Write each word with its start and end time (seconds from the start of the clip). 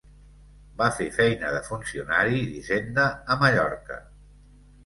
Va 0.79 0.87
fer 0.99 1.07
feina 1.17 1.51
de 1.55 1.59
funcionari 1.69 2.41
d'hisenda 2.55 3.07
a 3.35 3.39
Mallorca. 3.45 4.01